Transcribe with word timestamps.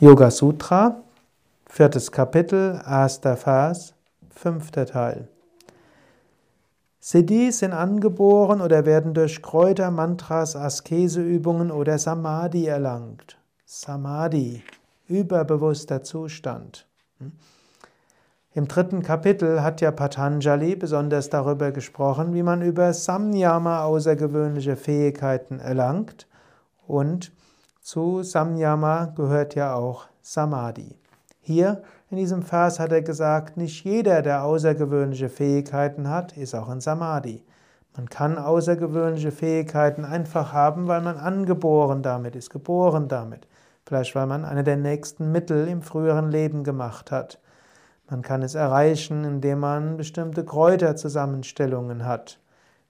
Yoga 0.00 0.30
Sutra, 0.30 1.02
viertes 1.66 2.12
Kapitel, 2.12 2.80
erster 2.88 3.36
Vers, 3.36 3.94
fünfter 4.30 4.86
Teil. 4.86 5.26
Siddhis 7.00 7.58
sind 7.58 7.72
angeboren 7.72 8.60
oder 8.60 8.86
werden 8.86 9.12
durch 9.12 9.42
Kräuter, 9.42 9.90
Mantras, 9.90 10.54
Askeseübungen 10.54 11.72
oder 11.72 11.98
Samadhi 11.98 12.66
erlangt. 12.66 13.38
Samadhi, 13.64 14.62
überbewusster 15.08 16.04
Zustand. 16.04 16.86
Im 18.54 18.68
dritten 18.68 19.02
Kapitel 19.02 19.62
hat 19.64 19.80
ja 19.80 19.90
Patanjali 19.90 20.76
besonders 20.76 21.28
darüber 21.28 21.72
gesprochen, 21.72 22.34
wie 22.34 22.44
man 22.44 22.62
über 22.62 22.92
Samyama 22.94 23.82
außergewöhnliche 23.82 24.76
Fähigkeiten 24.76 25.58
erlangt 25.58 26.28
und 26.86 27.32
zu 27.88 28.22
Samyama 28.22 29.06
gehört 29.16 29.54
ja 29.54 29.74
auch 29.74 30.08
Samadhi. 30.20 30.94
Hier 31.40 31.82
in 32.10 32.18
diesem 32.18 32.42
Vers 32.42 32.78
hat 32.78 32.92
er 32.92 33.00
gesagt, 33.00 33.56
nicht 33.56 33.82
jeder, 33.82 34.20
der 34.20 34.44
außergewöhnliche 34.44 35.30
Fähigkeiten 35.30 36.10
hat, 36.10 36.36
ist 36.36 36.54
auch 36.54 36.68
in 36.68 36.82
Samadhi. 36.82 37.42
Man 37.96 38.10
kann 38.10 38.36
außergewöhnliche 38.36 39.30
Fähigkeiten 39.30 40.04
einfach 40.04 40.52
haben, 40.52 40.86
weil 40.86 41.00
man 41.00 41.16
angeboren 41.16 42.02
damit 42.02 42.36
ist, 42.36 42.50
geboren 42.50 43.08
damit. 43.08 43.48
Vielleicht 43.86 44.14
weil 44.14 44.26
man 44.26 44.44
eine 44.44 44.64
der 44.64 44.76
nächsten 44.76 45.32
Mittel 45.32 45.66
im 45.66 45.80
früheren 45.80 46.30
Leben 46.30 46.64
gemacht 46.64 47.10
hat. 47.10 47.38
Man 48.10 48.20
kann 48.20 48.42
es 48.42 48.54
erreichen, 48.54 49.24
indem 49.24 49.60
man 49.60 49.96
bestimmte 49.96 50.44
Kräuterzusammenstellungen 50.44 52.04
hat. 52.04 52.38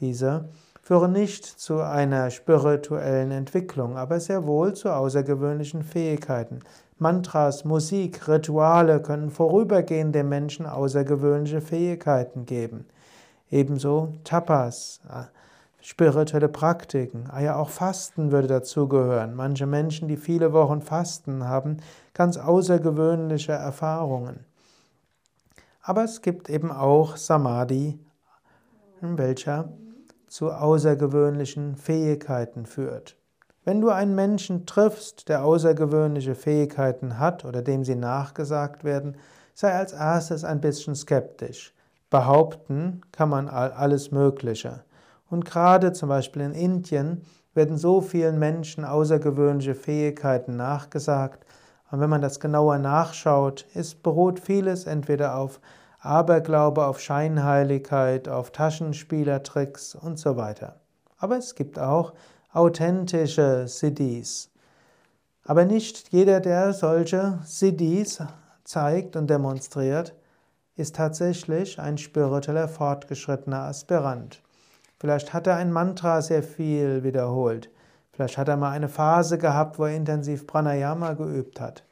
Diese 0.00 0.48
führen 0.90 1.12
nicht 1.12 1.44
zu 1.44 1.78
einer 1.78 2.32
spirituellen 2.32 3.30
Entwicklung, 3.30 3.96
aber 3.96 4.18
sehr 4.18 4.44
wohl 4.44 4.74
zu 4.74 4.92
außergewöhnlichen 4.92 5.84
Fähigkeiten. 5.84 6.58
Mantras, 6.98 7.64
Musik, 7.64 8.26
Rituale 8.26 9.00
können 9.00 9.30
vorübergehend 9.30 10.16
dem 10.16 10.28
Menschen 10.28 10.66
außergewöhnliche 10.66 11.60
Fähigkeiten 11.60 12.44
geben. 12.44 12.86
Ebenso 13.52 14.14
Tapas, 14.24 15.00
äh, 15.08 15.26
spirituelle 15.80 16.48
Praktiken, 16.48 17.28
ah 17.30 17.40
ja 17.40 17.54
auch 17.54 17.68
Fasten 17.68 18.32
würde 18.32 18.48
dazugehören. 18.48 19.36
Manche 19.36 19.66
Menschen, 19.66 20.08
die 20.08 20.16
viele 20.16 20.52
Wochen 20.52 20.82
fasten, 20.82 21.44
haben 21.44 21.76
ganz 22.14 22.36
außergewöhnliche 22.36 23.52
Erfahrungen. 23.52 24.40
Aber 25.82 26.02
es 26.02 26.20
gibt 26.20 26.50
eben 26.50 26.72
auch 26.72 27.16
Samadhi, 27.16 27.96
in 29.00 29.18
welcher 29.18 29.68
zu 30.30 30.52
außergewöhnlichen 30.52 31.74
Fähigkeiten 31.74 32.64
führt. 32.64 33.16
Wenn 33.64 33.80
du 33.80 33.90
einen 33.90 34.14
Menschen 34.14 34.64
triffst, 34.64 35.28
der 35.28 35.44
außergewöhnliche 35.44 36.36
Fähigkeiten 36.36 37.18
hat 37.18 37.44
oder 37.44 37.62
dem 37.62 37.84
sie 37.84 37.96
nachgesagt 37.96 38.84
werden, 38.84 39.16
sei 39.54 39.74
als 39.74 39.92
erstes 39.92 40.44
ein 40.44 40.60
bisschen 40.60 40.94
skeptisch. 40.94 41.74
Behaupten 42.10 43.02
kann 43.12 43.28
man 43.28 43.48
alles 43.48 44.12
Mögliche. 44.12 44.84
Und 45.28 45.44
gerade 45.44 45.92
zum 45.92 46.08
Beispiel 46.08 46.42
in 46.42 46.54
Indien 46.54 47.22
werden 47.54 47.76
so 47.76 48.00
vielen 48.00 48.38
Menschen 48.38 48.84
außergewöhnliche 48.84 49.74
Fähigkeiten 49.74 50.56
nachgesagt. 50.56 51.44
Und 51.90 52.00
wenn 52.00 52.10
man 52.10 52.22
das 52.22 52.38
genauer 52.38 52.78
nachschaut, 52.78 53.66
ist, 53.74 54.02
beruht 54.04 54.38
vieles 54.38 54.86
entweder 54.86 55.36
auf 55.36 55.60
Aberglaube 56.00 56.86
auf 56.86 56.98
Scheinheiligkeit, 56.98 58.28
auf 58.28 58.50
Taschenspielertricks 58.52 59.94
und 59.94 60.18
so 60.18 60.36
weiter. 60.36 60.80
Aber 61.18 61.36
es 61.36 61.54
gibt 61.54 61.78
auch 61.78 62.14
authentische 62.52 63.68
Siddhis. 63.68 64.50
Aber 65.44 65.64
nicht 65.64 66.10
jeder, 66.10 66.40
der 66.40 66.72
solche 66.72 67.38
Siddhis 67.44 68.22
zeigt 68.64 69.16
und 69.16 69.28
demonstriert, 69.28 70.14
ist 70.76 70.96
tatsächlich 70.96 71.78
ein 71.78 71.98
spiritueller 71.98 72.68
fortgeschrittener 72.68 73.64
Aspirant. 73.64 74.42
Vielleicht 74.98 75.34
hat 75.34 75.46
er 75.46 75.56
ein 75.56 75.72
Mantra 75.72 76.22
sehr 76.22 76.42
viel 76.42 77.04
wiederholt. 77.04 77.70
Vielleicht 78.12 78.38
hat 78.38 78.48
er 78.48 78.56
mal 78.56 78.70
eine 78.70 78.88
Phase 78.88 79.38
gehabt, 79.38 79.78
wo 79.78 79.84
er 79.84 79.96
intensiv 79.96 80.46
Pranayama 80.46 81.12
geübt 81.12 81.60
hat. 81.60 81.84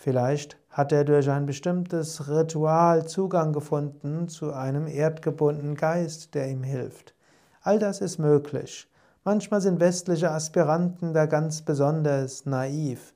Vielleicht 0.00 0.56
hat 0.70 0.92
er 0.92 1.02
durch 1.02 1.28
ein 1.28 1.44
bestimmtes 1.44 2.28
Ritual 2.28 3.06
Zugang 3.08 3.52
gefunden 3.52 4.28
zu 4.28 4.52
einem 4.52 4.86
erdgebundenen 4.86 5.74
Geist, 5.74 6.36
der 6.36 6.48
ihm 6.48 6.62
hilft. 6.62 7.14
All 7.62 7.80
das 7.80 8.00
ist 8.00 8.18
möglich. 8.18 8.88
Manchmal 9.24 9.60
sind 9.60 9.80
westliche 9.80 10.30
Aspiranten 10.30 11.14
da 11.14 11.26
ganz 11.26 11.62
besonders 11.62 12.46
naiv. 12.46 13.12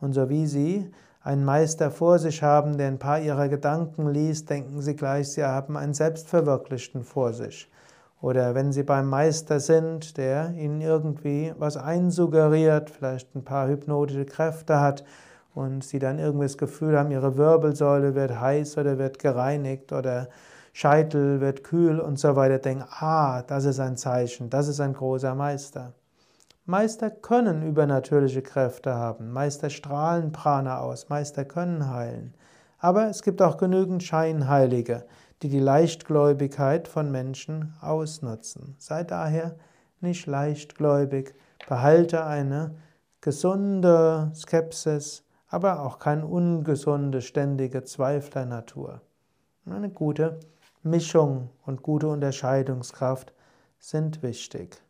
Und 0.00 0.12
so 0.12 0.28
wie 0.28 0.46
sie 0.46 0.92
einen 1.20 1.44
Meister 1.44 1.90
vor 1.90 2.20
sich 2.20 2.44
haben, 2.44 2.78
der 2.78 2.86
ein 2.86 3.00
paar 3.00 3.18
ihrer 3.18 3.48
Gedanken 3.48 4.08
liest, 4.08 4.48
denken 4.48 4.80
sie 4.80 4.94
gleich, 4.94 5.32
sie 5.32 5.44
haben 5.44 5.76
einen 5.76 5.94
Selbstverwirklichten 5.94 7.02
vor 7.02 7.32
sich. 7.32 7.68
Oder 8.20 8.54
wenn 8.54 8.70
sie 8.72 8.84
beim 8.84 9.08
Meister 9.08 9.58
sind, 9.58 10.16
der 10.16 10.52
ihnen 10.52 10.80
irgendwie 10.80 11.52
was 11.58 11.76
einsuggeriert, 11.76 12.88
vielleicht 12.88 13.34
ein 13.34 13.44
paar 13.44 13.66
hypnotische 13.66 14.26
Kräfte 14.26 14.78
hat, 14.78 15.04
und 15.54 15.84
sie 15.84 15.98
dann 15.98 16.18
irgendwie 16.18 16.46
das 16.46 16.58
Gefühl 16.58 16.98
haben, 16.98 17.10
ihre 17.10 17.36
Wirbelsäule 17.36 18.14
wird 18.14 18.40
heiß 18.40 18.78
oder 18.78 18.98
wird 18.98 19.18
gereinigt 19.18 19.92
oder 19.92 20.28
Scheitel 20.72 21.40
wird 21.40 21.64
kühl 21.64 21.98
und 21.98 22.18
so 22.18 22.36
weiter, 22.36 22.58
denken, 22.58 22.84
ah, 22.88 23.42
das 23.42 23.64
ist 23.64 23.80
ein 23.80 23.96
Zeichen, 23.96 24.50
das 24.50 24.68
ist 24.68 24.80
ein 24.80 24.92
großer 24.92 25.34
Meister. 25.34 25.94
Meister 26.64 27.10
können 27.10 27.66
übernatürliche 27.66 28.42
Kräfte 28.42 28.94
haben, 28.94 29.32
Meister 29.32 29.70
strahlen 29.70 30.30
Prana 30.30 30.78
aus, 30.78 31.08
Meister 31.08 31.44
können 31.44 31.90
heilen. 31.90 32.34
Aber 32.78 33.08
es 33.08 33.22
gibt 33.22 33.42
auch 33.42 33.56
genügend 33.56 34.02
Scheinheilige, 34.02 35.04
die 35.42 35.48
die 35.48 35.58
Leichtgläubigkeit 35.58 36.86
von 36.86 37.10
Menschen 37.10 37.74
ausnutzen. 37.80 38.76
Sei 38.78 39.02
daher 39.04 39.56
nicht 40.00 40.26
leichtgläubig, 40.26 41.34
behalte 41.68 42.24
eine 42.24 42.76
gesunde 43.20 44.30
Skepsis, 44.34 45.24
aber 45.50 45.82
auch 45.82 45.98
keine 45.98 46.26
ungesunde, 46.26 47.20
ständige 47.20 47.84
Zweiflernatur. 47.84 49.02
Eine 49.66 49.90
gute 49.90 50.40
Mischung 50.82 51.50
und 51.66 51.82
gute 51.82 52.08
Unterscheidungskraft 52.08 53.34
sind 53.78 54.22
wichtig. 54.22 54.82